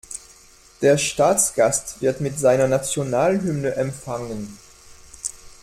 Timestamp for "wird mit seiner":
2.01-2.67